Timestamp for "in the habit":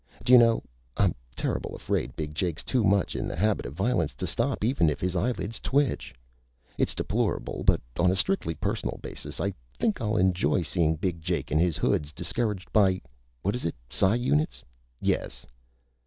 3.15-3.67